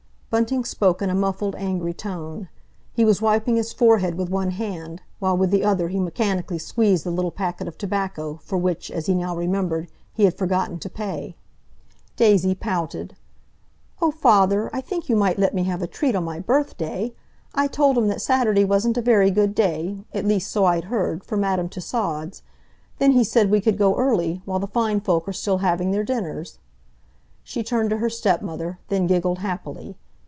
[0.31, 2.47] Bunting spoke in a muffled, angry tone.
[2.93, 7.03] He was wiping his forehead with one hand, while with the other he mechanically squeezed
[7.03, 10.89] the little packet of tobacco, for which, as he now remembered, he had forgotten to
[10.89, 11.35] pay.
[12.15, 13.17] Daisy pouted.
[14.01, 17.13] "Oh, father, I think you might let me have a treat on my birthday!
[17.53, 21.67] I told him that Saturday wasn't a very good day—at least, so I'd heard—for Madame
[21.67, 22.41] Tussaud's.
[22.99, 26.05] Then he said we could go early, while the fine folk are still having their
[26.05, 26.57] dinners."
[27.43, 29.97] She turned to her stepmother, then giggled happily.